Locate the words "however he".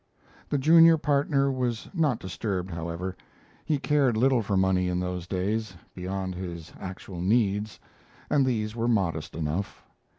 2.71-3.77